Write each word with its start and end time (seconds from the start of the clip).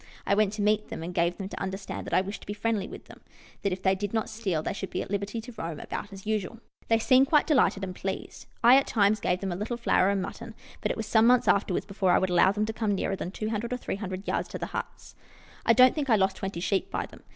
I 0.25 0.33
went 0.33 0.51
to 0.53 0.63
meet 0.63 0.89
them, 0.89 1.03
and 1.03 1.13
gave 1.13 1.37
them 1.37 1.47
to 1.49 1.61
under 1.61 1.77
stand 1.77 2.07
that 2.07 2.13
I 2.15 2.21
wished 2.21 2.41
to 2.41 2.47
be 2.47 2.55
friendly 2.55 2.87
with 2.87 3.05
them; 3.05 3.21
that 3.61 3.71
if 3.71 3.83
they 3.83 3.93
did 3.93 4.15
not 4.15 4.29
steal, 4.31 4.63
they 4.63 4.73
should 4.73 4.89
be 4.89 5.03
at 5.03 5.11
liberty 5.11 5.39
to 5.41 5.51
roam 5.51 5.79
about 5.79 6.11
as 6.11 6.25
usual. 6.25 6.59
They 6.87 6.97
seemed 6.97 7.27
quite 7.27 7.45
delighted 7.45 7.83
and 7.83 7.93
pleased. 7.93 8.47
I, 8.63 8.77
at 8.77 8.87
times, 8.87 9.19
gave 9.19 9.41
them 9.41 9.51
a 9.51 9.55
.little 9.55 9.77
flour 9.77 10.09
and 10.09 10.19
mutton; 10.19 10.55
but 10.81 10.89
it 10.89 10.97
was 10.97 11.05
some 11.05 11.27
months 11.27 11.47
afterwards 11.47 11.85
before 11.85 12.13
I 12.13 12.17
would 12.17 12.31
allow 12.31 12.51
them 12.51 12.65
to 12.65 12.73
come 12.73 12.95
nearer 12.95 13.15
than 13.15 13.29
200 13.29 13.71
or 13.71 13.77
300 13.77 14.27
yards 14.27 14.47
to 14.47 14.57
the 14.57 14.65
huts. 14.73 15.13
I 15.67 15.73
don't 15.73 15.93
think 15.93 16.09
I 16.09 16.15
lost 16.15 16.37
twenty 16.37 16.61
sheep 16.61 16.89
by 16.89 17.05
them. 17.05 17.21